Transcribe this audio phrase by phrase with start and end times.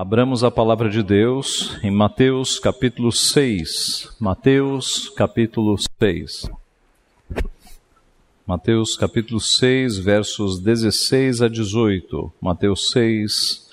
[0.00, 4.16] Abramos a palavra de Deus em Mateus capítulo 6.
[4.18, 6.50] Mateus capítulo 6.
[8.46, 12.32] Mateus capítulo 6, versos 16 a 18.
[12.40, 13.68] Mateus 6,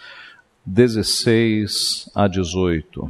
[0.65, 3.09] 16 a 18.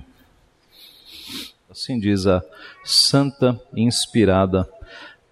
[1.71, 2.43] Assim diz a
[2.83, 4.69] santa e inspirada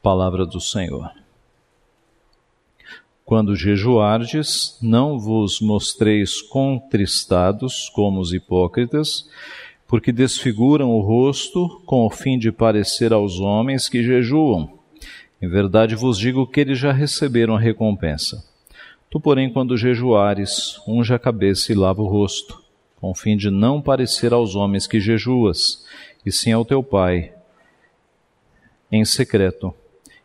[0.01, 1.11] palavra do Senhor.
[3.25, 9.27] Quando jejuardes, não vos mostreis contristados como os hipócritas,
[9.87, 14.69] porque desfiguram o rosto com o fim de parecer aos homens que jejuam.
[15.41, 18.45] Em verdade vos digo que eles já receberam a recompensa.
[19.09, 22.61] Tu, porém, quando jejuares, unge a cabeça e lava o rosto,
[23.01, 25.83] com o fim de não parecer aos homens que jejuas,
[26.23, 27.33] e sim ao teu Pai
[28.91, 29.73] em secreto.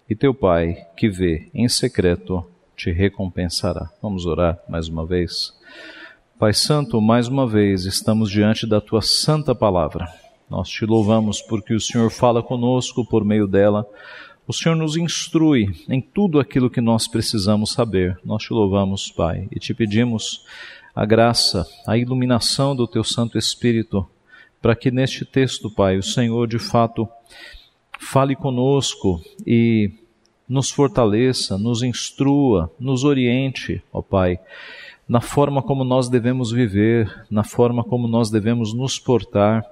[0.08, 2.44] E teu Pai, que vê em secreto,
[2.80, 3.91] te recompensará.
[4.01, 5.52] Vamos orar mais uma vez.
[6.39, 10.11] Pai Santo, mais uma vez estamos diante da tua santa palavra.
[10.48, 13.87] Nós te louvamos porque o Senhor fala conosco por meio dela.
[14.47, 18.19] O Senhor nos instrui em tudo aquilo que nós precisamos saber.
[18.25, 20.47] Nós te louvamos, Pai, e te pedimos
[20.94, 24.09] a graça, a iluminação do teu Santo Espírito,
[24.62, 27.06] para que neste texto, Pai, o Senhor de fato
[27.98, 30.00] fale conosco e
[30.51, 34.41] nos fortaleça, nos instrua, nos oriente, ó Pai,
[35.09, 39.65] na forma como nós devemos viver, na forma como nós devemos nos portar,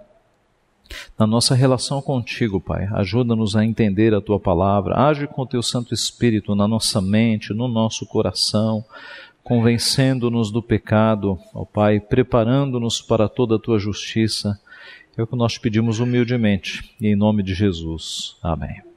[1.19, 2.89] na nossa relação contigo, Pai.
[2.93, 7.53] Ajuda-nos a entender a tua palavra, age com o teu Santo Espírito na nossa mente,
[7.53, 8.85] no nosso coração,
[9.43, 14.61] convencendo-nos do pecado, ó Pai, preparando-nos para toda a tua justiça.
[15.17, 18.37] É o que nós pedimos humildemente, e em nome de Jesus.
[18.41, 18.88] Amém.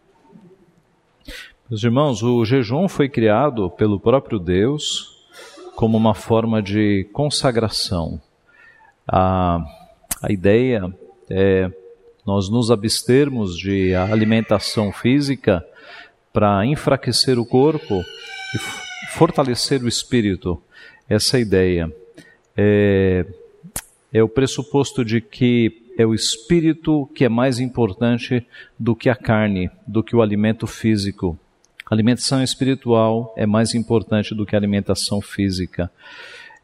[1.71, 5.25] Meus irmãos, o jejum foi criado pelo próprio Deus
[5.73, 8.21] como uma forma de consagração.
[9.07, 9.63] A,
[10.21, 10.93] a ideia
[11.29, 11.71] é
[12.25, 15.65] nós nos abstermos de alimentação física
[16.33, 18.03] para enfraquecer o corpo
[18.53, 18.57] e
[19.13, 20.61] fortalecer o espírito.
[21.07, 21.89] Essa é ideia.
[22.57, 23.25] É,
[24.11, 28.45] é o pressuposto de que é o espírito que é mais importante
[28.77, 31.39] do que a carne, do que o alimento físico.
[31.91, 35.91] Alimentação espiritual é mais importante do que alimentação física.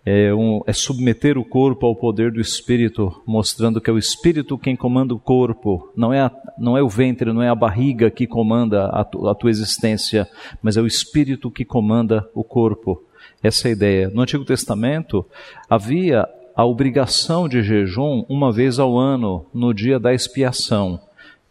[0.06, 4.58] É, um, é, submeter o corpo ao poder do Espírito, mostrando que é o Espírito
[4.58, 8.10] quem comanda o corpo, não é, a, não é o ventre, não é a barriga
[8.10, 10.30] que comanda a, tu, a tua existência,
[10.62, 13.04] mas é o Espírito que comanda o corpo.
[13.44, 14.10] Essa é a ideia.
[14.10, 15.26] No Antigo Testamento
[15.70, 21.02] havia a obrigação de jejum uma vez ao ano, no dia da expiação.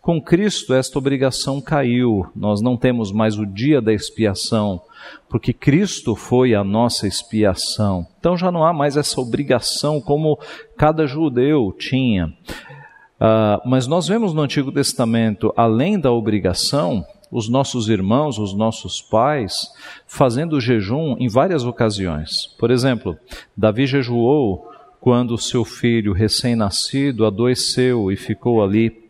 [0.06, 2.28] Com Cristo, esta obrigação caiu.
[2.32, 4.80] Nós não temos mais o dia da expiação,
[5.28, 8.06] porque Cristo foi a nossa expiação.
[8.20, 10.38] Então já não há mais essa obrigação como
[10.76, 12.26] cada judeu tinha.
[12.26, 19.02] Uh, mas nós vemos no Antigo Testamento, além da obrigação, os nossos irmãos, os nossos
[19.02, 19.72] pais,
[20.06, 22.54] fazendo jejum em várias ocasiões.
[22.60, 23.18] Por exemplo,
[23.56, 29.05] Davi jejuou quando seu filho recém-nascido adoeceu e ficou ali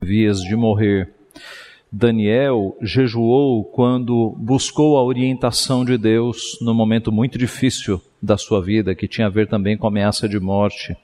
[0.00, 1.12] vias de morrer.
[1.90, 8.94] Daniel jejuou quando buscou a orientação de Deus no momento muito difícil da sua vida,
[8.94, 10.96] que tinha a ver também com ameaça de morte.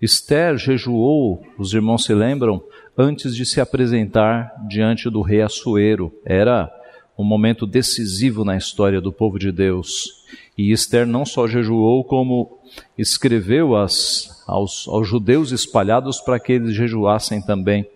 [0.00, 2.62] Esther jejuou, os irmãos se lembram,
[2.96, 6.12] antes de se apresentar diante do rei Assuero.
[6.24, 6.68] Era
[7.16, 10.24] um momento decisivo na história do povo de Deus.
[10.56, 12.58] E Esther não só jejuou, como
[12.96, 17.86] escreveu as, aos, aos judeus espalhados para que eles jejuassem também.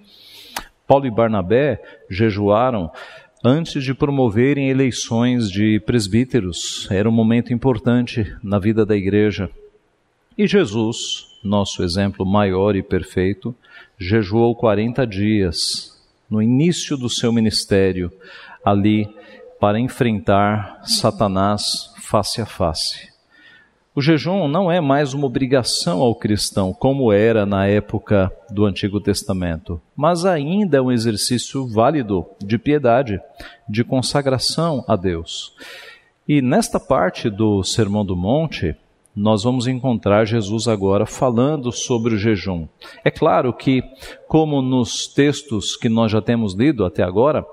[0.92, 2.90] Paulo e Barnabé jejuaram
[3.42, 6.86] antes de promoverem eleições de presbíteros.
[6.90, 9.48] Era um momento importante na vida da igreja.
[10.36, 13.54] E Jesus, nosso exemplo maior e perfeito,
[13.96, 15.98] jejuou 40 dias
[16.28, 18.12] no início do seu ministério,
[18.62, 19.08] ali
[19.58, 23.11] para enfrentar Satanás face a face.
[23.94, 28.98] O jejum não é mais uma obrigação ao cristão, como era na época do Antigo
[28.98, 33.20] Testamento, mas ainda é um exercício válido de piedade,
[33.68, 35.54] de consagração a Deus.
[36.26, 38.74] E nesta parte do Sermão do Monte,
[39.14, 42.66] nós vamos encontrar Jesus agora falando sobre o jejum.
[43.04, 43.82] É claro que,
[44.26, 47.44] como nos textos que nós já temos lido até agora,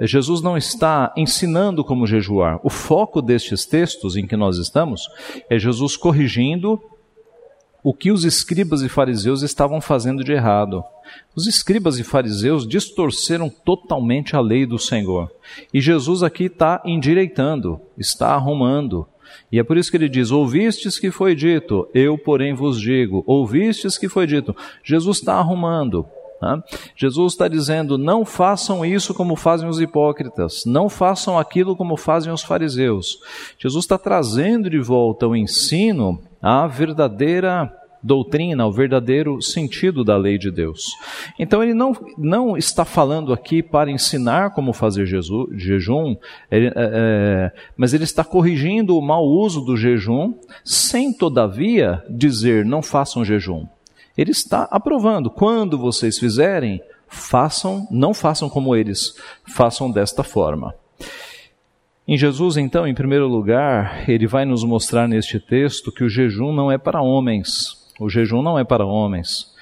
[0.00, 2.60] Jesus não está ensinando como jejuar.
[2.62, 5.08] O foco destes textos em que nós estamos
[5.48, 6.80] é Jesus corrigindo
[7.86, 10.82] o que os escribas e fariseus estavam fazendo de errado.
[11.36, 15.30] Os escribas e fariseus distorceram totalmente a lei do Senhor.
[15.72, 19.06] E Jesus aqui está endireitando, está arrumando
[19.52, 23.22] E é por isso que ele diz: Ouvistes que foi dito, eu, porém, vos digo.
[23.24, 24.54] Ouvistes que foi dito.
[24.82, 26.06] Jesus está arrumando.
[26.40, 26.62] Né?
[26.96, 32.32] Jesus está dizendo: não façam isso como fazem os hipócritas, não façam aquilo como fazem
[32.32, 33.18] os fariseus.
[33.58, 37.72] Jesus está trazendo de volta o ensino à verdadeira
[38.06, 40.84] doutrina, o verdadeiro sentido da lei de Deus.
[41.38, 46.16] Então ele não, não está falando aqui para ensinar como fazer Jesus, jejum,
[46.50, 50.34] é, é, mas ele está corrigindo o mau uso do jejum,
[50.64, 53.66] sem todavia dizer não façam jejum.
[54.16, 55.30] Ele está aprovando.
[55.30, 59.16] Quando vocês fizerem, façam, não façam como eles,
[59.46, 60.74] façam desta forma.
[62.08, 66.52] Em Jesus, então, em primeiro lugar, ele vai nos mostrar neste texto que o jejum
[66.52, 67.84] não é para homens.
[67.98, 69.52] O jejum não é para homens.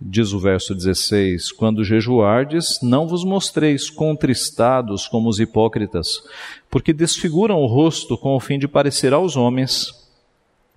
[0.00, 6.24] Diz o verso 16: Quando jejuardes, não vos mostreis contristados como os hipócritas,
[6.68, 9.92] porque desfiguram o rosto com o fim de parecer aos homens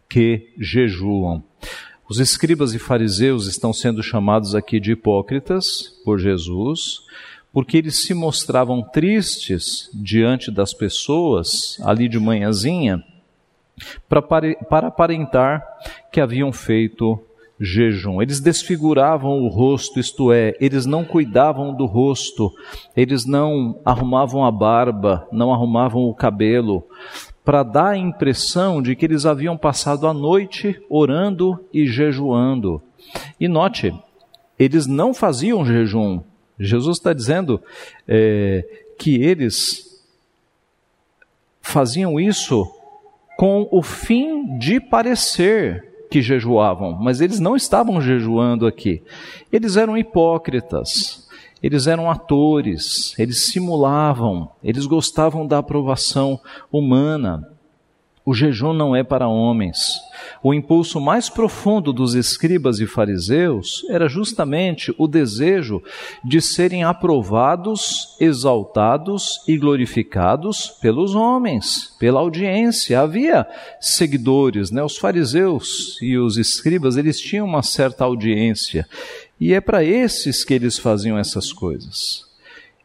[0.07, 1.43] que jejuam.
[2.07, 7.01] Os escribas e fariseus estão sendo chamados aqui de hipócritas por Jesus,
[7.51, 13.03] porque eles se mostravam tristes diante das pessoas, ali de manhãzinha,
[14.07, 15.65] para aparentar
[16.11, 17.19] que haviam feito
[17.59, 18.21] jejum.
[18.21, 22.53] Eles desfiguravam o rosto, isto é, eles não cuidavam do rosto,
[22.95, 26.83] eles não arrumavam a barba, não arrumavam o cabelo,
[27.45, 32.81] para dar a impressão de que eles haviam passado a noite orando e jejuando.
[33.39, 33.93] E note,
[34.57, 36.21] eles não faziam jejum.
[36.59, 37.61] Jesus está dizendo
[38.07, 38.65] é,
[38.97, 40.03] que eles
[41.61, 42.67] faziam isso
[43.37, 49.03] com o fim de parecer que jejuavam, mas eles não estavam jejuando aqui.
[49.51, 51.24] Eles eram hipócritas.
[51.65, 56.39] Eles eram atores, eles simulavam, eles gostavam da aprovação
[56.71, 57.43] humana.
[58.23, 59.99] O jejum não é para homens.
[60.43, 65.81] O impulso mais profundo dos escribas e fariseus era justamente o desejo
[66.23, 73.01] de serem aprovados, exaltados e glorificados pelos homens, pela audiência.
[73.01, 73.47] Havia
[73.79, 74.83] seguidores, né?
[74.83, 78.87] Os fariseus e os escribas, eles tinham uma certa audiência
[79.39, 82.25] e é para esses que eles faziam essas coisas.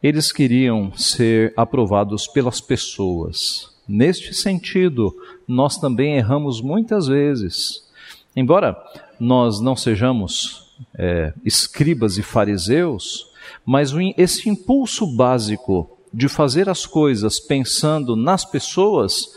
[0.02, 3.70] Eles queriam ser aprovados pelas pessoas.
[3.86, 5.14] Neste sentido,
[5.46, 7.84] nós também erramos muitas vezes.
[8.34, 8.76] Embora
[9.18, 13.26] nós não sejamos é, escribas e fariseus,
[13.64, 19.34] mas esse impulso básico de fazer as coisas pensando nas pessoas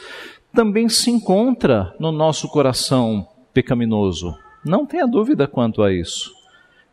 [0.53, 4.35] também se encontra no nosso coração pecaminoso.
[4.63, 6.31] Não tenha dúvida quanto a isso.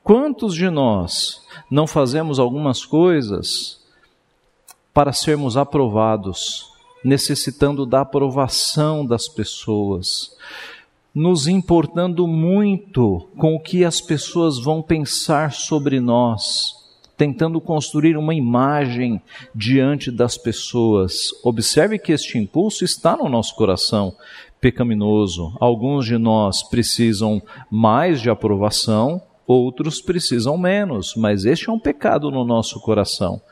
[0.03, 3.81] Quantos de nós não fazemos algumas coisas
[4.93, 6.71] para sermos aprovados,
[7.05, 10.37] necessitando da aprovação das pessoas,
[11.15, 16.75] nos importando muito com o que as pessoas vão pensar sobre nós,
[17.17, 19.21] tentando construir uma imagem
[19.55, 21.31] diante das pessoas.
[21.43, 24.15] Observe que este impulso está no nosso coração
[24.61, 25.57] pecaminoso.
[25.61, 32.31] Alguns de nós precisam mais de aprovação, outros precisam menos, mas este é um pecado
[32.31, 33.43] no nosso coração.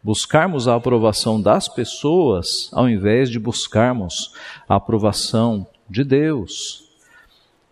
[0.00, 4.32] Buscarmos a aprovação das pessoas ao invés de buscarmos
[4.68, 6.84] a aprovação de Deus.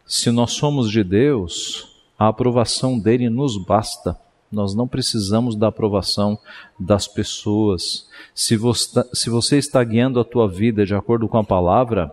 [0.05, 4.19] Se nós somos de Deus, a aprovação dele nos basta.
[4.51, 6.37] Nós não precisamos da aprovação
[6.79, 8.09] das pessoas.
[8.35, 12.13] Se você, se você está guiando a tua vida de acordo com a palavra,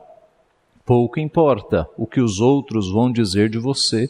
[0.85, 4.07] pouco importa o que os outros vão dizer de você.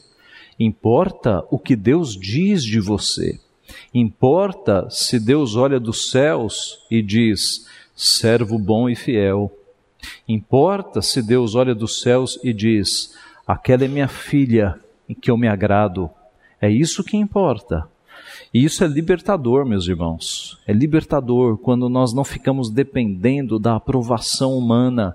[0.63, 3.37] Importa o que Deus diz de você.
[3.93, 9.51] Importa se Deus olha dos céus e diz: servo bom e fiel.
[10.25, 13.13] Importa se Deus olha dos céus e diz:
[13.45, 14.79] aquela é minha filha
[15.09, 16.09] em que eu me agrado.
[16.61, 17.85] É isso que importa.
[18.53, 20.57] E isso é libertador, meus irmãos.
[20.65, 25.13] É libertador quando nós não ficamos dependendo da aprovação humana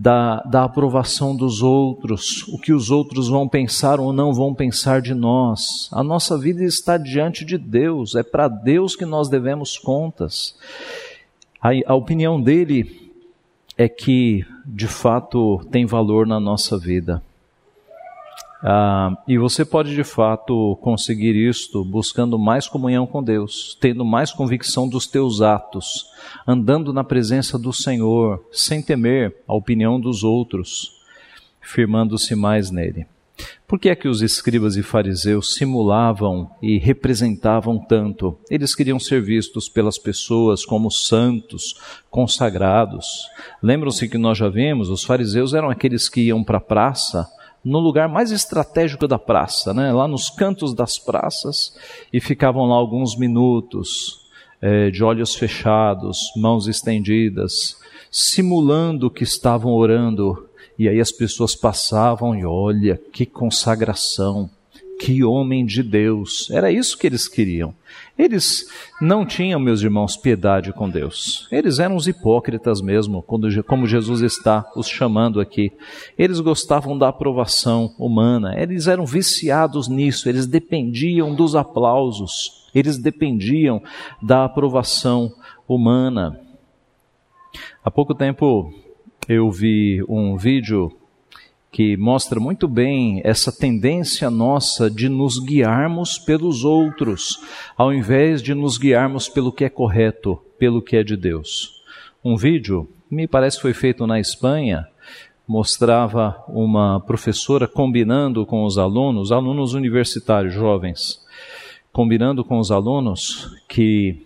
[0.00, 5.02] da, da aprovação dos outros, o que os outros vão pensar ou não vão pensar
[5.02, 5.90] de nós.
[5.92, 10.56] A nossa vida está diante de Deus, é para Deus que nós devemos contas.
[11.60, 13.12] A, a opinião dele
[13.76, 17.22] é que, de fato, tem valor na nossa vida.
[18.62, 24.32] Ah, e você pode de fato conseguir isto buscando mais comunhão com Deus, tendo mais
[24.32, 26.06] convicção dos teus atos,
[26.46, 30.92] andando na presença do Senhor, sem temer a opinião dos outros,
[31.60, 33.06] firmando-se mais nele.
[33.66, 38.36] Por que é que os escribas e fariseus simulavam e representavam tanto?
[38.50, 43.26] Eles queriam ser vistos pelas pessoas como santos, consagrados.
[43.62, 47.26] Lembram-se que nós já vimos, os fariseus eram aqueles que iam para a praça,
[47.64, 49.92] no lugar mais estratégico da praça, né?
[49.92, 51.76] lá nos cantos das praças,
[52.12, 54.20] e ficavam lá alguns minutos,
[54.60, 57.76] é, de olhos fechados, mãos estendidas,
[58.10, 60.48] simulando que estavam orando
[60.80, 64.48] e aí as pessoas passavam e olha, que consagração,
[64.98, 66.50] que homem de Deus.
[66.50, 67.74] Era isso que eles queriam.
[68.20, 68.66] Eles
[69.00, 71.48] não tinham, meus irmãos, piedade com Deus.
[71.50, 75.72] Eles eram os hipócritas mesmo, como Jesus está os chamando aqui.
[76.18, 83.82] Eles gostavam da aprovação humana, eles eram viciados nisso, eles dependiam dos aplausos, eles dependiam
[84.20, 85.32] da aprovação
[85.66, 86.38] humana.
[87.82, 88.70] Há pouco tempo
[89.26, 90.92] eu vi um vídeo
[91.70, 97.40] que mostra muito bem essa tendência nossa de nos guiarmos pelos outros,
[97.76, 101.80] ao invés de nos guiarmos pelo que é correto, pelo que é de Deus.
[102.24, 104.86] Um vídeo, me parece que foi feito na Espanha,
[105.46, 111.24] mostrava uma professora combinando com os alunos, alunos universitários jovens,
[111.92, 114.24] combinando com os alunos que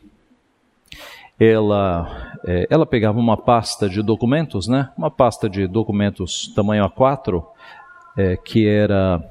[1.39, 4.91] ela, é, ela pegava uma pasta de documentos, né?
[4.97, 7.45] Uma pasta de documentos tamanho A4,
[8.17, 9.23] é, que era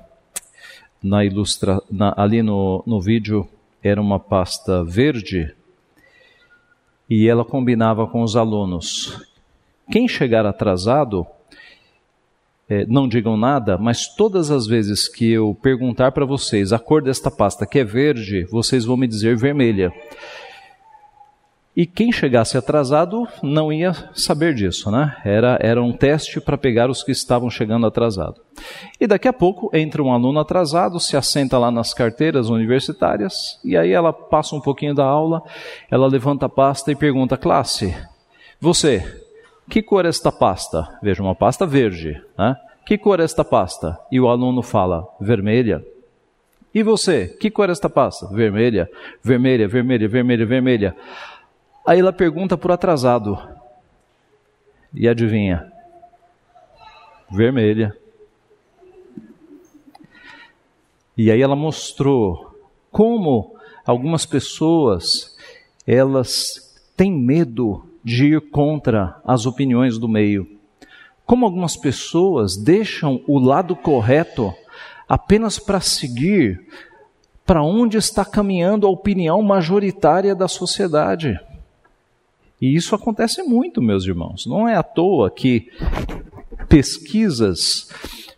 [1.01, 3.47] na ilustra, na, ali no, no vídeo
[3.83, 5.53] era uma pasta verde
[7.09, 9.21] e ela combinava com os alunos.
[9.91, 11.27] Quem chegar atrasado,
[12.69, 17.01] é, não digam nada, mas todas as vezes que eu perguntar para vocês a cor
[17.03, 19.93] desta pasta que é verde, vocês vão me dizer vermelha.
[21.75, 25.17] E quem chegasse atrasado não ia saber disso, né?
[25.25, 28.39] Era, era um teste para pegar os que estavam chegando atrasado.
[28.99, 33.75] E daqui a pouco entra um aluno atrasado, se assenta lá nas carteiras universitárias, e
[33.75, 35.41] aí ela passa um pouquinho da aula,
[35.89, 37.95] ela levanta a pasta e pergunta: classe,
[38.61, 39.21] você,
[39.67, 40.87] que cor é esta pasta?
[41.01, 42.55] Veja, uma pasta verde, né?
[42.85, 43.97] Que cor é esta pasta?
[44.11, 45.83] E o aluno fala: vermelha.
[46.73, 48.27] E você, que cor é esta pasta?
[48.27, 48.89] Vermelha,
[49.23, 50.95] vermelha, vermelha, vermelha, vermelha.
[51.85, 53.37] Aí ela pergunta o atrasado.
[54.93, 55.71] E adivinha?
[57.29, 57.97] Vermelha.
[61.17, 62.55] E aí ela mostrou
[62.91, 65.37] como algumas pessoas
[65.85, 70.47] elas têm medo de ir contra as opiniões do meio.
[71.25, 74.53] Como algumas pessoas deixam o lado correto
[75.07, 76.65] apenas para seguir
[77.45, 81.37] para onde está caminhando a opinião majoritária da sociedade.
[82.63, 84.45] E isso acontece muito, meus irmãos.
[84.45, 85.69] Não é à toa que
[86.69, 87.89] pesquisas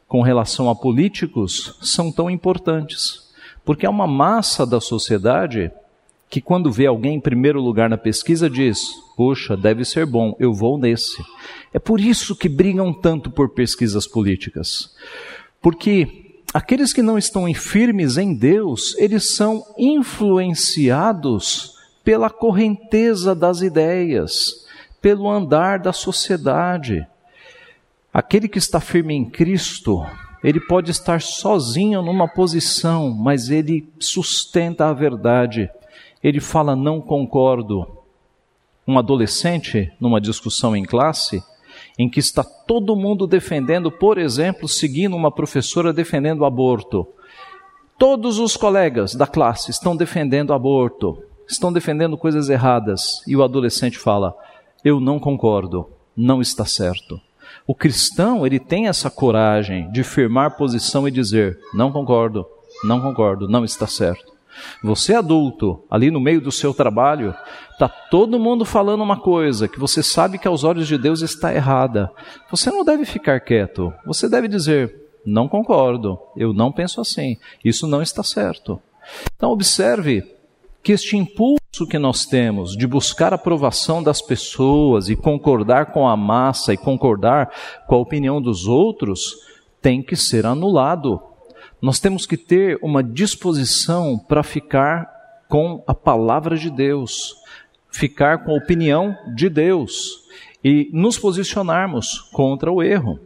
[0.08, 3.30] com relação a políticos são tão importantes.
[3.64, 5.72] Porque é uma massa da sociedade
[6.28, 8.80] que, quando vê alguém em primeiro lugar na pesquisa, diz:
[9.16, 11.24] Poxa, deve ser bom, eu vou nesse.
[11.72, 14.92] É por isso que brigam tanto por pesquisas políticas.
[15.62, 21.75] Porque aqueles que não estão firmes em Deus, eles são influenciados
[22.06, 24.68] pela correnteza das ideias,
[25.02, 27.06] pelo andar da sociedade.
[28.14, 30.06] Aquele que está firme em Cristo,
[30.44, 35.68] ele pode estar sozinho numa posição, mas ele sustenta a verdade.
[36.24, 37.88] Ele fala: Não concordo.
[38.88, 41.44] Um adolescente, numa discussão em classe,
[41.98, 47.08] em que está todo mundo defendendo, por exemplo, seguindo uma professora defendendo o aborto.
[47.98, 53.98] Todos os colegas da classe estão defendendo aborto estão defendendo coisas erradas e o adolescente
[53.98, 54.36] fala:
[54.84, 57.20] Eu não concordo, não está certo.
[57.68, 62.46] O cristão, ele tem essa coragem de firmar posição e dizer: Não concordo,
[62.84, 64.36] não concordo, não está certo.
[64.84, 67.36] Você adulto, ali no meio do seu trabalho,
[67.72, 71.54] está todo mundo falando uma coisa que você sabe que aos olhos de Deus está
[71.54, 72.10] errada.
[72.50, 73.94] Você não deve ficar quieto.
[74.06, 78.80] Você deve dizer: Não concordo, eu não penso assim, isso não está certo.
[79.36, 80.24] Então, observe
[80.86, 86.08] que este impulso que nós temos de buscar a aprovação das pessoas e concordar com
[86.08, 87.52] a massa e concordar
[87.88, 89.36] com a opinião dos outros
[89.82, 91.20] tem que ser anulado.
[91.82, 95.10] Nós temos que ter uma disposição para ficar
[95.50, 97.34] com a palavra de Deus,
[97.90, 100.24] ficar com a opinião de Deus
[100.64, 103.20] e nos posicionarmos contra o erro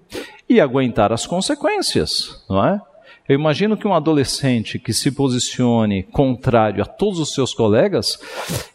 [0.48, 2.82] e aguentar as consequências, não é?
[3.30, 8.18] Eu imagino que um adolescente que se posicione contrário a todos os seus colegas,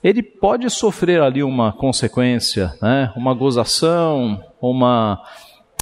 [0.00, 3.12] ele pode sofrer ali uma consequência, né?
[3.16, 5.20] uma gozação, uma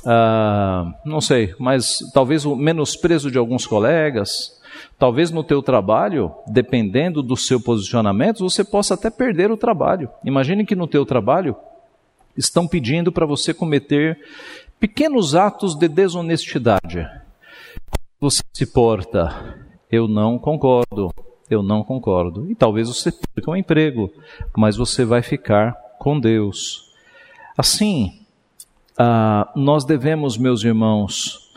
[0.06, 4.58] ah, não sei, mas talvez o menosprezo de alguns colegas,
[4.98, 10.08] talvez no teu trabalho, dependendo do seu posicionamento, você possa até perder o trabalho.
[10.24, 11.54] Imagine que no teu trabalho
[12.34, 14.18] estão pedindo para você cometer
[14.80, 17.06] pequenos atos de desonestidade.
[18.22, 19.58] Você se porta,
[19.90, 21.12] eu não concordo,
[21.50, 22.48] eu não concordo.
[22.48, 24.12] E talvez você perca um emprego,
[24.56, 26.92] mas você vai ficar com Deus.
[27.58, 28.20] Assim,
[28.96, 31.52] ah, nós devemos, meus irmãos,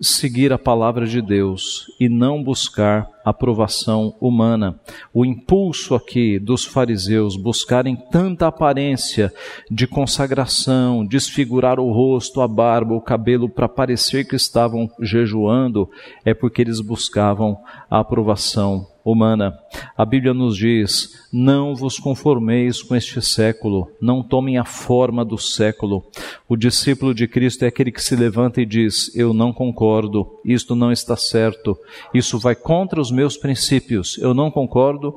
[0.00, 4.78] seguir a palavra de Deus e não buscar aprovação humana.
[5.12, 9.32] O impulso aqui dos fariseus buscarem tanta aparência
[9.70, 15.88] de consagração, desfigurar o rosto, a barba, o cabelo para parecer que estavam jejuando,
[16.24, 17.58] é porque eles buscavam
[17.90, 19.58] a aprovação humana.
[19.96, 25.38] A Bíblia nos diz: Não vos conformeis com este século, não tomem a forma do
[25.38, 26.04] século.
[26.48, 30.74] O discípulo de Cristo é aquele que se levanta e diz: Eu não concordo, isto
[30.74, 31.76] não está certo,
[32.14, 35.16] isso vai contra os meus princípios, eu não concordo.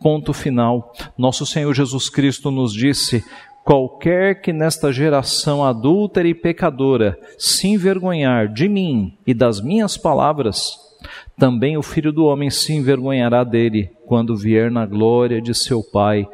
[0.00, 0.92] Ponto final.
[1.16, 3.24] Nosso Senhor Jesus Cristo nos disse:
[3.64, 10.72] Qualquer que nesta geração adúltera e pecadora se envergonhar de mim e das minhas palavras,
[11.38, 16.28] também o filho do homem se envergonhará dele quando vier na glória de seu Pai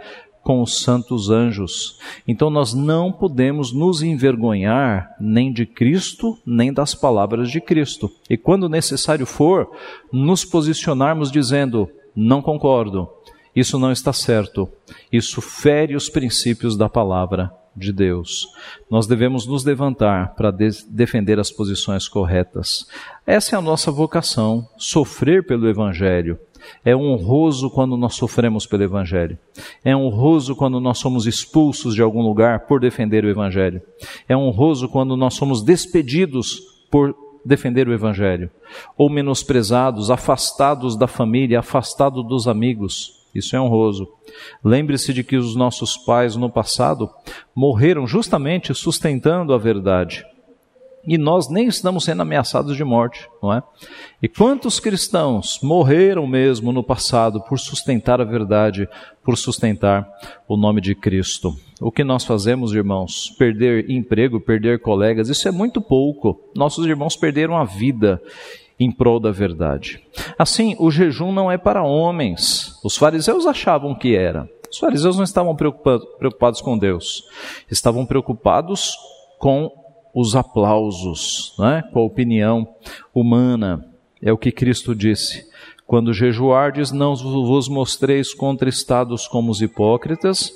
[0.50, 1.97] com os santos anjos.
[2.26, 8.11] Então nós não podemos nos envergonhar nem de Cristo, nem das palavras de Cristo.
[8.28, 9.71] E quando necessário for,
[10.12, 13.09] nos posicionarmos dizendo: não concordo,
[13.54, 14.69] isso não está certo,
[15.12, 18.49] isso fere os princípios da palavra de Deus.
[18.90, 22.88] Nós devemos nos levantar para de defender as posições corretas.
[23.25, 26.40] Essa é a nossa vocação, sofrer pelo Evangelho.
[26.85, 29.38] É honroso quando nós sofremos pelo Evangelho.
[29.85, 33.81] É honroso quando nós somos expulsos de algum lugar por defender o Evangelho.
[34.29, 37.14] É honroso quando nós somos despedidos por
[37.45, 38.50] defender o Evangelho.
[38.97, 43.21] Ou menosprezados, afastados da família, afastados dos amigos.
[43.35, 44.09] Isso é honroso.
[44.64, 47.09] Lembre-se de que os nossos pais no passado
[47.55, 50.25] morreram justamente sustentando a verdade.
[51.07, 53.62] E nós nem estamos sendo ameaçados de morte, não é?
[54.22, 58.88] E quantos cristãos morreram mesmo no passado por sustentar a verdade,
[59.25, 60.07] por sustentar
[60.46, 61.57] o nome de Cristo?
[61.81, 63.35] O que nós fazemos, irmãos?
[63.38, 66.38] Perder emprego, perder colegas, isso é muito pouco.
[66.55, 68.20] Nossos irmãos perderam a vida
[68.79, 70.03] em prol da verdade.
[70.38, 72.79] Assim, o jejum não é para homens.
[72.85, 74.48] Os fariseus achavam que era.
[74.70, 77.25] Os fariseus não estavam preocupados com Deus,
[77.68, 78.96] estavam preocupados
[79.38, 79.80] com
[80.14, 81.83] os aplausos, né?
[81.92, 82.68] com a opinião
[83.14, 83.87] humana.
[84.23, 85.49] É o que Cristo disse.
[85.87, 90.53] Quando jejuardes, não vos mostreis contristados como os hipócritas,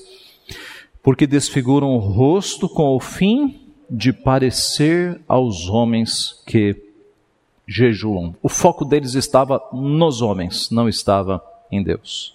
[1.03, 6.81] porque desfiguram o rosto com o fim de parecer aos homens que
[7.67, 8.35] jejuam.
[8.43, 12.35] O foco deles estava nos homens, não estava em Deus.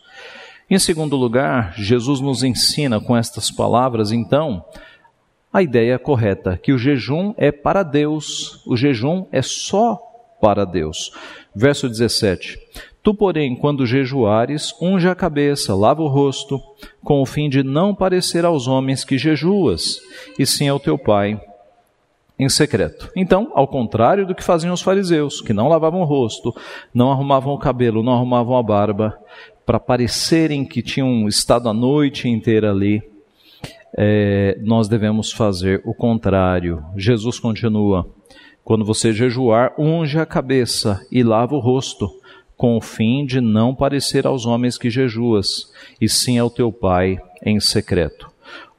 [0.69, 4.63] Em segundo lugar, Jesus nos ensina com estas palavras, então,
[5.51, 9.99] a ideia correta, que o jejum é para Deus, o jejum é só
[10.39, 11.11] para Deus.
[11.55, 12.59] Verso 17:
[13.01, 16.61] Tu, porém, quando jejuares, unge a cabeça, lava o rosto,
[17.03, 19.99] com o fim de não parecer aos homens que jejuas,
[20.37, 21.39] e sim ao teu Pai
[22.37, 23.11] em secreto.
[23.15, 26.55] Então, ao contrário do que faziam os fariseus, que não lavavam o rosto,
[26.93, 29.17] não arrumavam o cabelo, não arrumavam a barba,
[29.65, 33.03] para parecerem que tinham estado a noite inteira ali,
[33.97, 36.83] é, nós devemos fazer o contrário.
[36.95, 38.07] Jesus continua:
[38.63, 42.09] quando você jejuar, unge a cabeça e lava o rosto,
[42.55, 47.19] com o fim de não parecer aos homens que jejuas, e sim ao teu Pai
[47.43, 48.29] em secreto.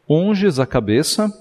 [0.08, 1.32] Unges a cabeça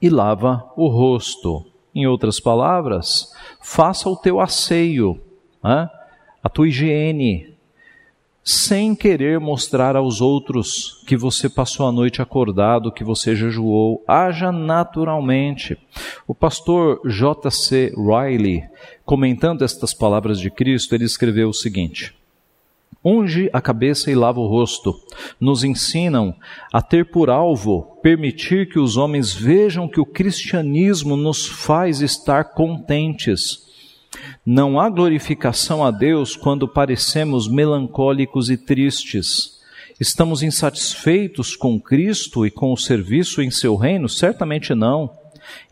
[0.00, 1.64] e lava o rosto.
[1.94, 5.18] Em outras palavras, faça o teu asseio,
[5.64, 5.88] né?
[6.42, 7.55] a tua higiene,
[8.48, 14.04] sem querer mostrar aos outros que você passou a noite acordado, que você jejuou.
[14.06, 15.76] Haja naturalmente.
[16.28, 17.92] O pastor J.C.
[17.96, 18.62] Riley,
[19.04, 22.14] comentando estas palavras de Cristo, ele escreveu o seguinte:
[23.04, 24.94] unge a cabeça e lava o rosto,
[25.40, 26.32] nos ensinam
[26.72, 32.44] a ter por alvo permitir que os homens vejam que o cristianismo nos faz estar
[32.44, 33.65] contentes.
[34.44, 39.60] Não há glorificação a Deus quando parecemos melancólicos e tristes.
[39.98, 44.08] Estamos insatisfeitos com Cristo e com o serviço em seu reino?
[44.08, 45.10] Certamente não.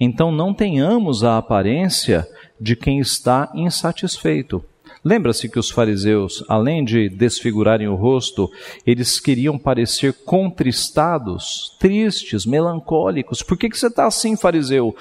[0.01, 2.27] Então não tenhamos a aparência
[2.61, 4.65] de quem está insatisfeito.
[5.05, 8.51] Lembra-se que os fariseus, além de desfigurarem o rosto,
[8.87, 13.43] eles queriam parecer contristados, tristes, melancólicos.
[13.43, 14.97] Por que, que você está assim, fariseu?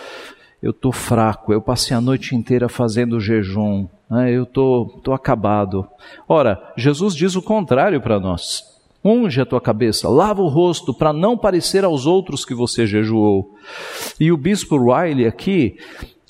[0.63, 4.31] Eu estou fraco, eu passei a noite inteira fazendo jejum, né?
[4.31, 5.85] eu estou tô, tô acabado.
[6.25, 8.63] Ora, Jesus diz o contrário para nós.
[9.03, 13.57] Unge a tua cabeça, lava o rosto, para não parecer aos outros que você jejuou.
[14.17, 15.75] E o bispo Riley aqui,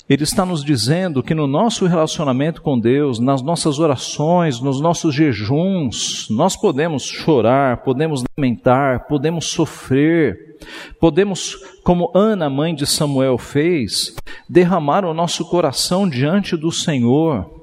[0.08, 5.14] ele está nos dizendo que no nosso relacionamento com Deus, nas nossas orações, nos nossos
[5.14, 10.58] jejuns, nós podemos chorar, podemos lamentar, podemos sofrer,
[11.00, 14.14] podemos, como Ana, mãe de Samuel, fez,
[14.46, 17.62] derramar o nosso coração diante do Senhor.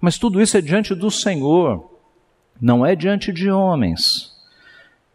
[0.00, 1.90] Mas tudo isso é diante do Senhor,
[2.60, 4.30] não é diante de homens.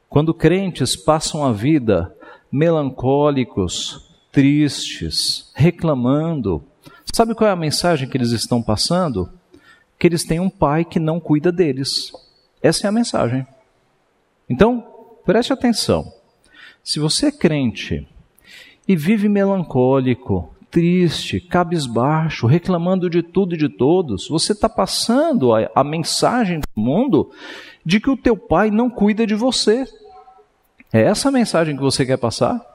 [0.09, 2.13] Quando crentes passam a vida
[2.51, 4.04] melancólicos,
[4.35, 6.61] tristes, reclamando.
[7.13, 9.31] Sabe qual é a mensagem que eles estão passando?
[9.97, 12.11] Que eles têm um pai que não cuida deles.
[12.61, 13.47] Essa é a mensagem.
[14.49, 14.85] Então,
[15.25, 16.11] preste atenção.
[16.83, 18.05] Se você é crente
[18.85, 25.71] e vive melancólico, triste, cabisbaixo, reclamando de tudo e de todos, você está passando a,
[25.73, 27.31] a mensagem do mundo
[27.85, 29.85] de que o teu pai não cuida de você.
[30.91, 32.74] É essa a mensagem que você quer passar?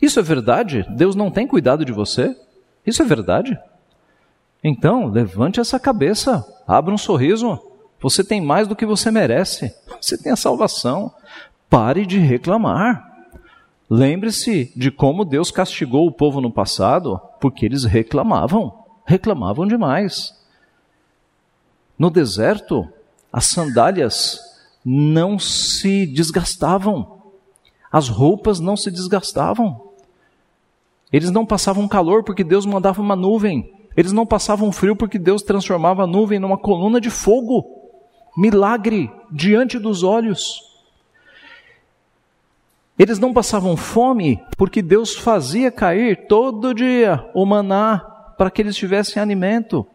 [0.00, 0.86] Isso é verdade?
[0.90, 2.36] Deus não tem cuidado de você?
[2.86, 3.58] Isso é verdade?
[4.62, 7.58] Então, levante essa cabeça, abra um sorriso.
[8.00, 9.74] Você tem mais do que você merece.
[10.00, 11.12] Você tem a salvação.
[11.68, 13.06] Pare de reclamar.
[13.90, 20.34] Lembre-se de como Deus castigou o povo no passado, porque eles reclamavam, reclamavam demais.
[21.98, 22.86] No deserto,
[23.32, 24.38] as sandálias
[24.84, 27.17] não se desgastavam.
[27.90, 29.88] As roupas não se desgastavam.
[31.12, 33.72] Eles não passavam calor porque Deus mandava uma nuvem.
[33.96, 37.64] Eles não passavam frio porque Deus transformava a nuvem numa coluna de fogo.
[38.36, 40.62] Milagre diante dos olhos.
[42.98, 47.98] Eles não passavam fome porque Deus fazia cair todo dia o maná
[48.36, 49.86] para que eles tivessem alimento.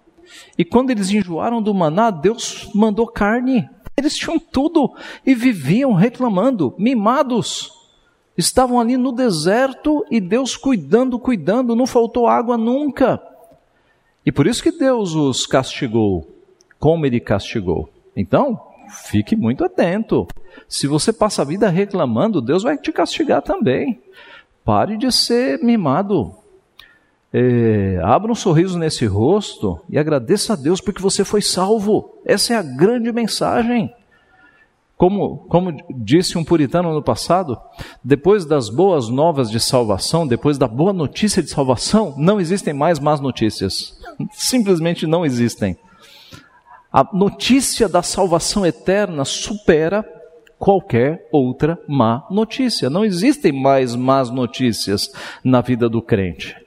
[0.57, 3.69] E quando eles enjoaram do maná, Deus mandou carne.
[3.95, 4.93] Eles tinham tudo
[5.25, 7.82] e viviam reclamando, mimados.
[8.37, 13.21] Estavam ali no deserto e Deus cuidando, cuidando, não faltou água nunca.
[14.25, 16.27] E por isso que Deus os castigou,
[16.79, 17.89] como ele castigou.
[18.15, 18.59] Então,
[19.05, 20.27] fique muito atento.
[20.67, 24.01] Se você passa a vida reclamando, Deus vai te castigar também.
[24.63, 26.33] Pare de ser mimado.
[27.31, 32.17] É, abra um sorriso nesse rosto e agradeça a Deus porque você foi salvo.
[32.23, 33.93] Essa é a grande mensagem.
[34.97, 37.57] Como, como disse um puritano no passado,
[38.03, 42.99] depois das boas novas de salvação, depois da boa notícia de salvação, não existem mais
[42.99, 43.99] más notícias.
[44.31, 45.75] Simplesmente não existem.
[46.91, 50.05] A notícia da salvação eterna supera
[50.59, 52.89] qualquer outra má notícia.
[52.89, 55.11] Não existem mais más notícias
[55.43, 56.62] na vida do crente.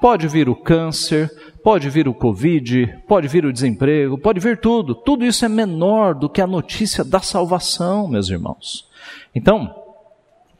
[0.00, 1.30] Pode vir o câncer,
[1.62, 4.94] Pode vir o Covid, pode vir o desemprego, pode vir tudo.
[4.94, 8.88] Tudo isso é menor do que a notícia da salvação, meus irmãos.
[9.34, 9.74] Então,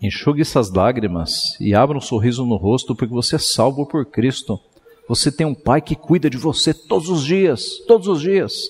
[0.01, 4.61] enxugue essas lágrimas e abra um sorriso no rosto, porque você é salvo por Cristo.
[5.09, 8.69] Você tem um Pai que cuida de você todos os dias, todos os dias.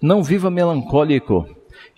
[0.00, 1.46] Não viva melancólico.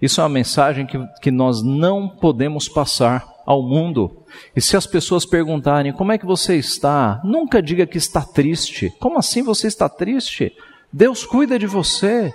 [0.00, 4.24] Isso é uma mensagem que, que nós não podemos passar ao mundo.
[4.54, 8.92] E se as pessoas perguntarem como é que você está, nunca diga que está triste.
[8.98, 10.52] Como assim você está triste?
[10.92, 12.32] Deus cuida de você.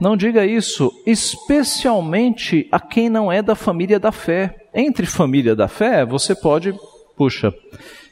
[0.00, 4.68] Não diga isso, especialmente a quem não é da família da fé.
[4.72, 6.72] Entre família da fé, você pode,
[7.16, 7.52] puxa,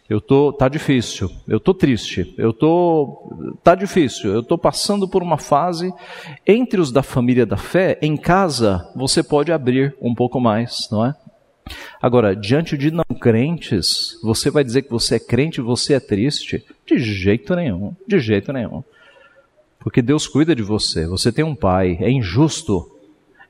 [0.09, 5.23] eu tô, tá difícil, eu tô triste, eu tô, tá difícil, eu tô passando por
[5.23, 5.93] uma fase.
[6.47, 11.05] Entre os da família da fé, em casa, você pode abrir um pouco mais, não
[11.05, 11.15] é?
[12.01, 16.01] Agora, diante de não crentes, você vai dizer que você é crente e você é
[16.01, 16.65] triste?
[16.87, 18.83] De jeito nenhum, de jeito nenhum.
[19.81, 22.91] Porque Deus cuida de você, você tem um pai, é injusto.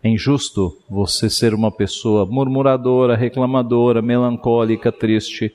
[0.03, 5.53] É injusto você ser uma pessoa murmuradora, reclamadora, melancólica, triste.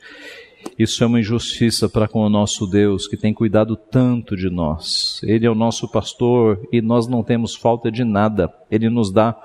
[0.77, 5.21] Isso é uma injustiça para com o nosso Deus, que tem cuidado tanto de nós.
[5.23, 8.53] Ele é o nosso pastor e nós não temos falta de nada.
[8.69, 9.35] Ele nos dá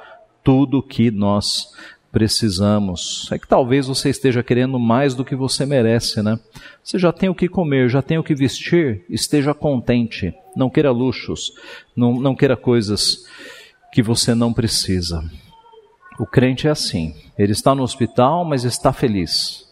[0.43, 1.73] tudo o que nós
[2.17, 3.29] precisamos.
[3.31, 6.41] É que talvez você esteja querendo mais do que você merece, né?
[6.83, 10.33] Você já tem o que comer, já tem o que vestir, esteja contente.
[10.57, 11.53] Não queira luxos,
[11.95, 13.27] não, não queira coisas
[13.93, 15.23] que você não precisa.
[16.19, 17.15] O crente é assim.
[17.39, 19.67] Ele está no hospital, mas está feliz.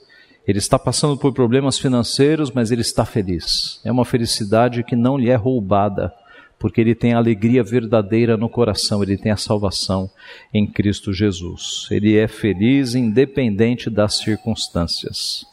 [0.46, 3.80] Ele está passando por problemas financeiros, mas ele está feliz.
[3.82, 6.12] É uma felicidade que não lhe é roubada
[6.58, 10.10] porque ele tem a alegria verdadeira no coração, ele tem a salvação
[10.52, 11.86] em Cristo Jesus.
[11.90, 15.44] Ele é feliz independente das circunstâncias.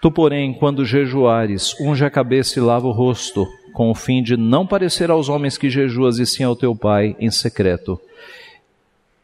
[0.00, 4.36] Tu, porém, quando jejuares, unge a cabeça e lava o rosto, com o fim de
[4.36, 8.00] não parecer aos homens que jejuas, e sim ao teu pai em secreto.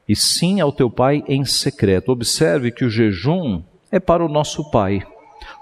[0.09, 2.11] E sim ao teu pai em secreto.
[2.11, 5.03] Observe que o jejum é para o nosso pai.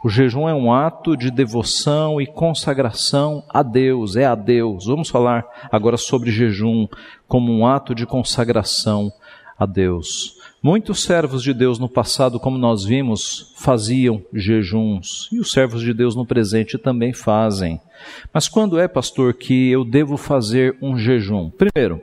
[0.03, 4.87] O jejum é um ato de devoção e consagração a Deus, é a Deus.
[4.87, 6.87] Vamos falar agora sobre jejum
[7.27, 9.13] como um ato de consagração
[9.59, 10.37] a Deus.
[10.63, 15.95] Muitos servos de Deus no passado, como nós vimos, faziam jejuns, e os servos de
[15.95, 17.81] Deus no presente também fazem.
[18.33, 21.51] Mas quando é, pastor, que eu devo fazer um jejum?
[21.51, 22.01] Primeiro,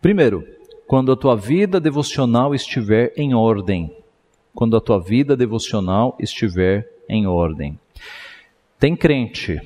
[0.00, 0.44] primeiro,
[0.86, 3.92] quando a tua vida devocional estiver em ordem
[4.56, 7.78] quando a tua vida devocional estiver em ordem.
[8.80, 9.60] Tem crente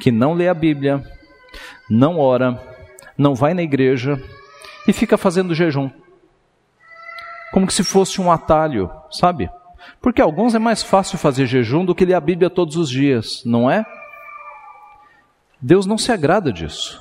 [0.00, 1.04] que não lê a Bíblia,
[1.90, 2.62] não ora,
[3.18, 4.22] não vai na igreja
[4.86, 5.90] e fica fazendo jejum.
[7.52, 9.50] Como que se fosse um atalho, sabe?
[10.00, 13.42] Porque alguns é mais fácil fazer jejum do que ler a Bíblia todos os dias,
[13.44, 13.84] não é?
[15.60, 17.00] Deus não se agrada disso.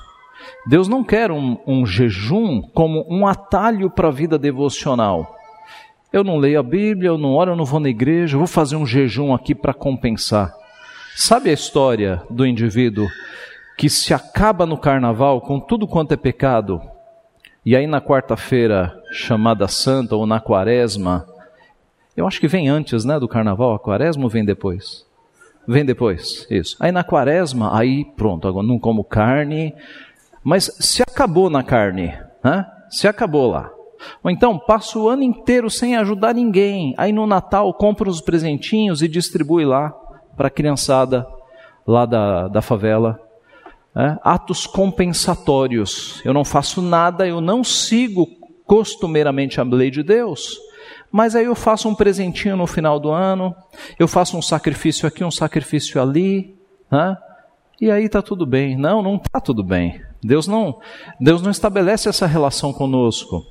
[0.65, 5.35] Deus não quer um, um jejum como um atalho para a vida devocional.
[6.15, 8.47] Eu não leio a Bíblia, eu não oro, eu não vou na igreja, eu vou
[8.47, 10.55] fazer um jejum aqui para compensar.
[11.13, 13.05] Sabe a história do indivíduo
[13.77, 16.81] que se acaba no carnaval com tudo quanto é pecado,
[17.65, 21.27] e aí na quarta-feira chamada santa ou na quaresma,
[22.15, 25.05] eu acho que vem antes, né, do carnaval, a quaresma ou vem depois?
[25.67, 26.77] Vem depois, isso.
[26.79, 29.75] Aí na quaresma, aí pronto, agora não como carne,
[30.41, 32.65] mas se acabou na carne, né?
[32.89, 33.74] Se acabou lá.
[34.23, 36.93] Ou então passa o ano inteiro sem ajudar ninguém.
[36.97, 39.93] Aí no Natal compra os presentinhos e distribui lá
[40.35, 41.27] para a criançada
[41.85, 43.19] lá da, da favela.
[43.95, 46.21] É, atos compensatórios.
[46.25, 48.27] Eu não faço nada, eu não sigo
[48.65, 50.59] costumeiramente a lei de Deus.
[51.11, 53.55] Mas aí eu faço um presentinho no final do ano,
[53.97, 56.53] eu faço um sacrifício aqui, um sacrifício ali,
[56.91, 57.15] né?
[57.79, 58.75] e aí está tudo bem.
[58.75, 60.01] Não, não está tudo bem.
[60.21, 60.77] Deus não,
[61.19, 63.45] Deus não estabelece essa relação conosco.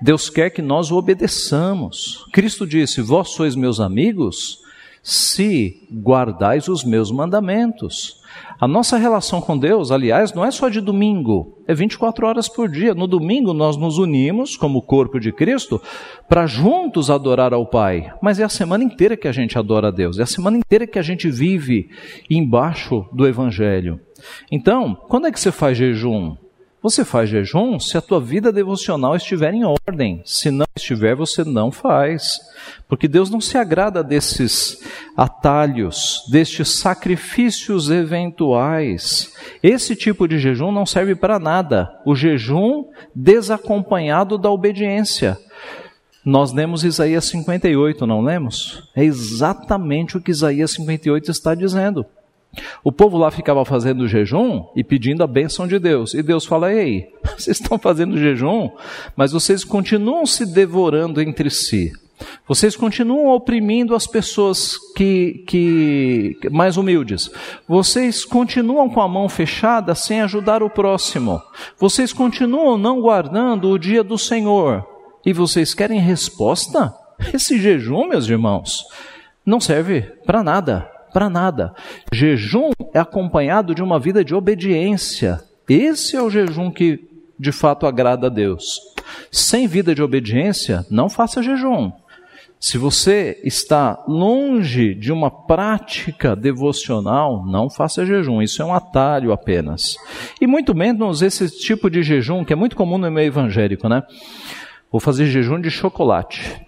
[0.00, 2.26] Deus quer que nós o obedeçamos.
[2.32, 4.64] Cristo disse: Vós sois meus amigos
[5.06, 8.20] se guardais os meus mandamentos.
[8.58, 12.68] A nossa relação com Deus, aliás, não é só de domingo, é 24 horas por
[12.68, 12.92] dia.
[12.92, 15.80] No domingo nós nos unimos como corpo de Cristo
[16.28, 18.12] para juntos adorar ao Pai.
[18.20, 20.88] Mas é a semana inteira que a gente adora a Deus, é a semana inteira
[20.88, 21.88] que a gente vive
[22.28, 24.00] embaixo do Evangelho.
[24.50, 26.34] Então, quando é que você faz jejum?
[26.86, 30.22] Você faz jejum se a tua vida devocional estiver em ordem.
[30.24, 32.38] Se não estiver, você não faz.
[32.86, 34.84] Porque Deus não se agrada desses
[35.16, 39.34] atalhos, destes sacrifícios eventuais.
[39.60, 41.90] Esse tipo de jejum não serve para nada.
[42.06, 45.36] O jejum desacompanhado da obediência.
[46.24, 48.88] Nós lemos Isaías 58, não lemos?
[48.94, 52.06] É exatamente o que Isaías 58 está dizendo.
[52.82, 56.14] O povo lá ficava fazendo jejum e pedindo a bênção de Deus.
[56.14, 58.70] E Deus fala: Ei, vocês estão fazendo jejum,
[59.16, 61.92] mas vocês continuam se devorando entre si.
[62.48, 67.30] Vocês continuam oprimindo as pessoas que, que mais humildes.
[67.68, 71.42] Vocês continuam com a mão fechada sem ajudar o próximo.
[71.78, 74.86] Vocês continuam não guardando o dia do Senhor.
[75.24, 76.94] E vocês querem resposta?
[77.34, 78.84] Esse jejum, meus irmãos,
[79.44, 81.74] não serve para nada para nada.
[82.12, 85.40] Jejum é acompanhado de uma vida de obediência.
[85.66, 87.08] Esse é o jejum que
[87.40, 88.78] de fato agrada a Deus.
[89.32, 91.90] Sem vida de obediência, não faça jejum.
[92.60, 98.42] Se você está longe de uma prática devocional, não faça jejum.
[98.42, 99.96] Isso é um atalho apenas.
[100.38, 104.02] E muito menos esse tipo de jejum que é muito comum no meio evangélico, né?
[104.92, 106.65] Vou fazer jejum de chocolate.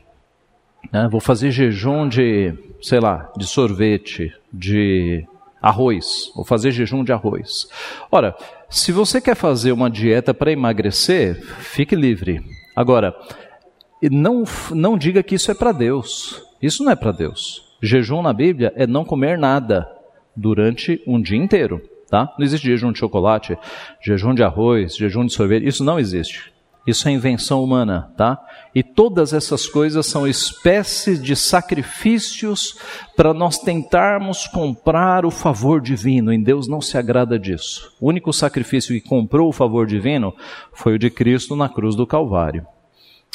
[0.92, 1.08] Né?
[1.10, 5.26] Vou fazer jejum de, sei lá, de sorvete, de
[5.60, 7.68] arroz, ou fazer jejum de arroz.
[8.10, 8.34] Ora,
[8.70, 12.42] se você quer fazer uma dieta para emagrecer, fique livre.
[12.76, 13.14] Agora,
[14.02, 16.42] não, não diga que isso é para Deus.
[16.62, 17.76] Isso não é para Deus.
[17.82, 19.88] Jejum na Bíblia é não comer nada
[20.34, 21.80] durante um dia inteiro.
[22.08, 22.32] Tá?
[22.38, 23.58] Não existe jejum de chocolate,
[24.00, 25.66] jejum de arroz, jejum de sorvete.
[25.66, 26.52] Isso não existe.
[26.88, 28.42] Isso é invenção humana, tá?
[28.74, 32.78] E todas essas coisas são espécies de sacrifícios
[33.14, 36.32] para nós tentarmos comprar o favor divino.
[36.32, 37.94] E Deus não se agrada disso.
[38.00, 40.34] O único sacrifício que comprou o favor divino
[40.72, 42.66] foi o de Cristo na cruz do Calvário.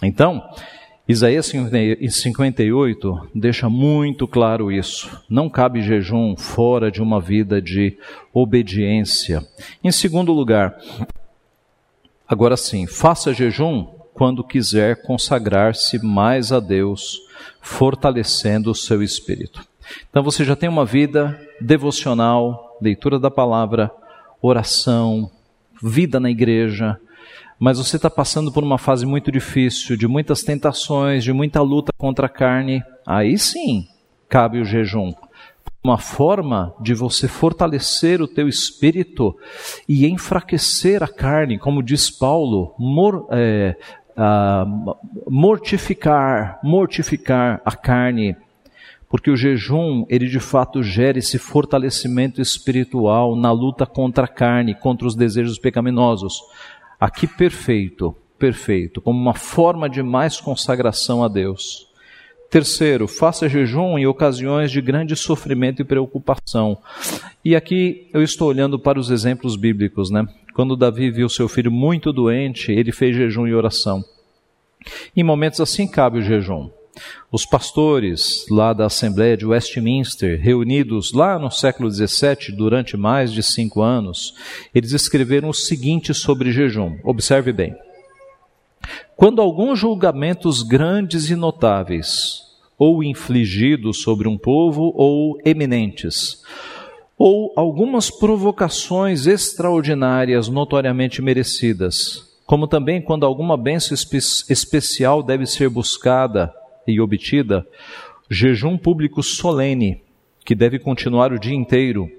[0.02, 0.42] Então,
[1.08, 5.22] Isaías 58 deixa muito claro isso.
[5.30, 8.00] Não cabe jejum fora de uma vida de
[8.34, 9.44] obediência.
[9.84, 10.76] Em segundo lugar,
[12.34, 17.20] Agora sim, faça jejum quando quiser consagrar-se mais a Deus,
[17.62, 19.64] fortalecendo o seu espírito.
[20.10, 23.92] Então você já tem uma vida devocional, leitura da palavra,
[24.42, 25.30] oração,
[25.80, 27.00] vida na igreja,
[27.60, 31.94] mas você está passando por uma fase muito difícil, de muitas tentações, de muita luta
[31.96, 33.88] contra a carne, aí sim
[34.28, 35.14] cabe o jejum.
[35.84, 39.36] Uma forma de você fortalecer o teu espírito
[39.88, 43.76] e enfraquecer a carne, como diz Paulo, mor, é,
[45.28, 48.38] mortificar, mortificar a carne,
[49.10, 54.74] porque o jejum, ele de fato gera esse fortalecimento espiritual na luta contra a carne,
[54.74, 56.42] contra os desejos pecaminosos.
[56.98, 61.93] Aqui perfeito, perfeito, como uma forma de mais consagração a Deus.
[62.54, 66.78] Terceiro, faça jejum em ocasiões de grande sofrimento e preocupação.
[67.44, 70.24] E aqui eu estou olhando para os exemplos bíblicos, né?
[70.54, 74.06] Quando Davi viu seu filho muito doente, ele fez jejum e oração.
[75.18, 76.70] Em momentos assim cabe o jejum.
[77.32, 83.42] Os pastores lá da Assembleia de Westminster, reunidos lá no século XVII, durante mais de
[83.42, 84.36] cinco anos,
[84.76, 87.00] eles escreveram o seguinte sobre jejum.
[87.04, 87.76] Observe bem.
[89.16, 92.43] Quando alguns julgamentos grandes e notáveis,
[92.78, 96.42] ou infligidos sobre um povo, ou eminentes,
[97.18, 105.70] ou algumas provocações extraordinárias notoriamente merecidas, como também quando alguma bênção espe especial deve ser
[105.70, 106.54] buscada
[106.88, 107.66] e obtida,
[108.30, 110.02] jejum público solene,
[110.46, 112.10] que deve continuar o dia inteiro,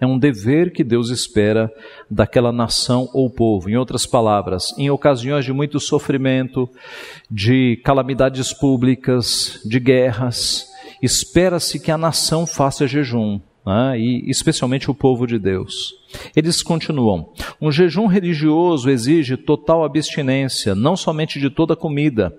[0.00, 1.72] é um dever que Deus espera
[2.10, 3.70] daquela nação ou povo.
[3.70, 6.68] Em outras palavras, em ocasiões de muito sofrimento,
[7.30, 10.66] de calamidades públicas, de guerras,
[11.02, 13.98] espera-se que a nação faça jejum, né?
[13.98, 15.94] e especialmente o povo de Deus.
[16.34, 17.30] Eles continuam:
[17.60, 22.36] um jejum religioso exige total abstinência, não somente de toda comida,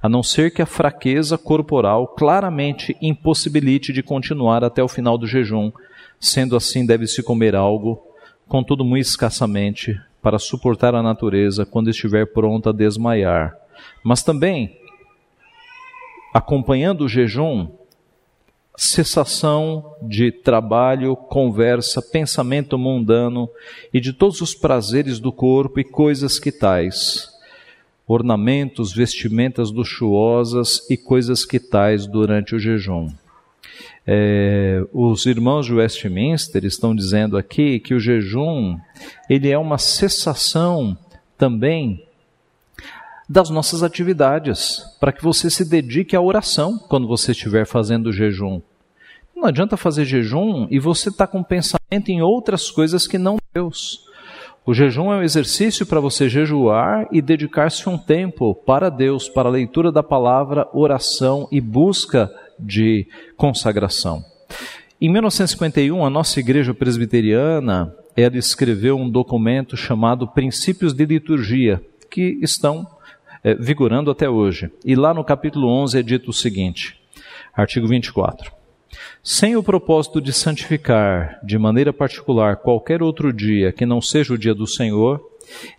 [0.00, 5.26] a não ser que a fraqueza corporal claramente impossibilite de continuar até o final do
[5.26, 5.72] jejum
[6.22, 8.00] Sendo assim, deve-se comer algo,
[8.46, 13.56] contudo muito escassamente, para suportar a natureza quando estiver pronta a desmaiar.
[14.04, 14.78] Mas também,
[16.32, 17.66] acompanhando o jejum,
[18.76, 23.50] cessação de trabalho, conversa, pensamento mundano
[23.92, 27.28] e de todos os prazeres do corpo e coisas que tais,
[28.06, 33.10] ornamentos, vestimentas luxuosas e coisas que tais durante o jejum.
[34.06, 38.76] É, os irmãos de Westminster estão dizendo aqui que o jejum
[39.30, 40.98] ele é uma cessação
[41.38, 42.04] também
[43.28, 48.12] das nossas atividades, para que você se dedique à oração quando você estiver fazendo o
[48.12, 48.60] jejum.
[49.34, 54.06] Não adianta fazer jejum e você está com pensamento em outras coisas que não Deus.
[54.64, 59.48] O jejum é um exercício para você jejuar e dedicar-se um tempo para Deus, para
[59.48, 64.24] a leitura da palavra, oração e busca de consagração.
[65.00, 72.38] Em 1951, a nossa igreja presbiteriana ela escreveu um documento chamado Princípios de Liturgia, que
[72.40, 72.86] estão
[73.42, 74.70] é, vigorando até hoje.
[74.84, 76.96] E lá no capítulo 11 é dito o seguinte,
[77.52, 78.61] artigo 24.
[79.22, 84.38] Sem o propósito de santificar de maneira particular qualquer outro dia que não seja o
[84.38, 85.20] dia do Senhor,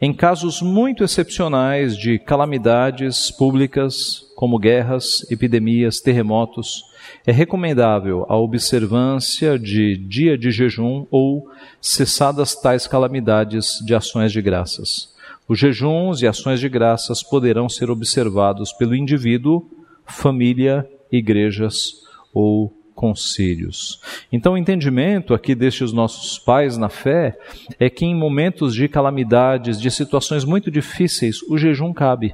[0.01, 6.83] em casos muito excepcionais de calamidades públicas, como guerras, epidemias, terremotos,
[7.25, 11.49] é recomendável a observância de dia de jejum ou
[11.81, 15.13] cessadas tais calamidades de ações de graças.
[15.47, 19.69] Os jejuns e ações de graças poderão ser observados pelo indivíduo,
[20.05, 22.01] família, igrejas
[22.33, 22.73] ou
[23.03, 23.99] concílios.
[24.31, 27.37] Então, o entendimento aqui destes nossos pais na fé
[27.77, 32.33] é que em momentos de calamidades, de situações muito difíceis, o jejum cabe,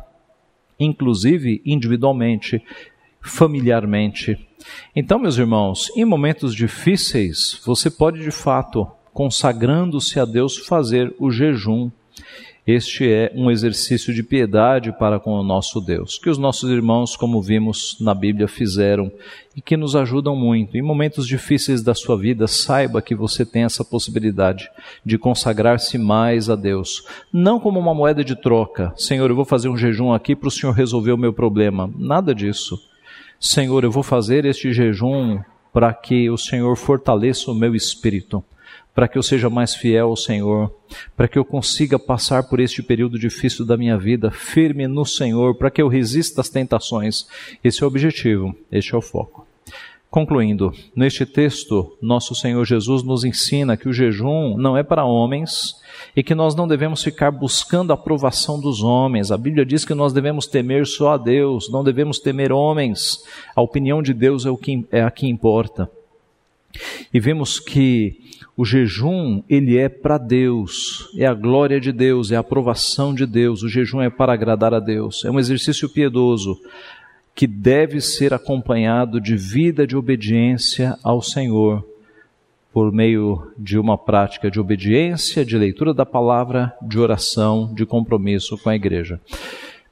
[0.80, 2.64] inclusive individualmente,
[3.20, 4.48] familiarmente.
[4.96, 11.32] Então, meus irmãos, em momentos difíceis, você pode de fato, consagrando-se a Deus, fazer o
[11.32, 11.90] jejum
[12.72, 17.16] este é um exercício de piedade para com o nosso Deus, que os nossos irmãos,
[17.16, 19.12] como vimos na Bíblia, fizeram
[19.56, 20.78] e que nos ajudam muito.
[20.78, 24.70] Em momentos difíceis da sua vida, saiba que você tem essa possibilidade
[25.04, 27.04] de consagrar-se mais a Deus.
[27.34, 28.94] Não como uma moeda de troca.
[28.96, 31.90] Senhor, eu vou fazer um jejum aqui para o Senhor resolver o meu problema.
[31.98, 32.80] Nada disso.
[33.40, 35.40] Senhor, eu vou fazer este jejum
[35.74, 38.44] para que o Senhor fortaleça o meu espírito
[38.94, 40.74] para que eu seja mais fiel ao Senhor,
[41.16, 45.56] para que eu consiga passar por este período difícil da minha vida firme no Senhor,
[45.56, 47.28] para que eu resista às tentações.
[47.64, 49.48] Esse é o objetivo, este é o foco.
[50.10, 55.76] Concluindo, neste texto, nosso Senhor Jesus nos ensina que o jejum não é para homens
[56.16, 59.32] e que nós não devemos ficar buscando a aprovação dos homens.
[59.32, 63.24] A Bíblia diz que nós devemos temer só a Deus, não devemos temer homens.
[63.56, 65.88] A opinião de Deus é o que é a que importa.
[67.14, 68.20] E vemos que
[68.56, 73.26] o jejum, ele é para Deus, é a glória de Deus, é a aprovação de
[73.26, 73.64] Deus.
[73.64, 75.24] O jejum é para agradar a Deus.
[75.24, 76.60] É um exercício piedoso
[77.34, 81.88] que deve ser acompanhado de vida de obediência ao Senhor,
[82.74, 88.58] por meio de uma prática de obediência, de leitura da palavra, de oração, de compromisso
[88.58, 89.22] com a igreja.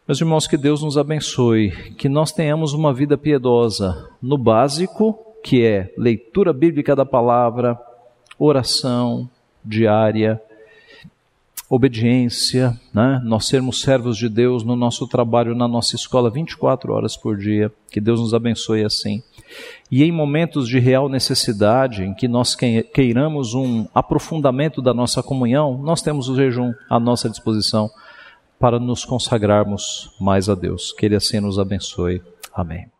[0.05, 5.65] Meus irmãos, que Deus nos abençoe, que nós tenhamos uma vida piedosa no básico, que
[5.65, 7.79] é leitura bíblica da palavra,
[8.37, 9.29] oração
[9.63, 10.41] diária,
[11.69, 13.21] obediência, né?
[13.23, 17.71] nós sermos servos de Deus no nosso trabalho, na nossa escola, 24 horas por dia.
[17.89, 19.23] Que Deus nos abençoe assim.
[19.89, 25.77] E em momentos de real necessidade, em que nós queiramos um aprofundamento da nossa comunhão,
[25.77, 27.89] nós temos o jejum à nossa disposição
[28.59, 30.91] para nos consagrarmos mais a Deus.
[30.91, 32.21] Que Ele assim nos abençoe.
[32.53, 32.96] Amém.